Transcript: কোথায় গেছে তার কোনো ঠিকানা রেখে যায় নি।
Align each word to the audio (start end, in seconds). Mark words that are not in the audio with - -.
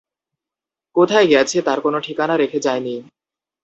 কোথায় 0.95 1.27
গেছে 1.27 1.57
তার 1.61 1.79
কোনো 1.81 1.97
ঠিকানা 1.99 2.35
রেখে 2.37 2.59
যায় 2.59 2.81
নি। 2.81 2.95